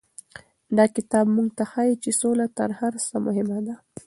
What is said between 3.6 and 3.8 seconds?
ده.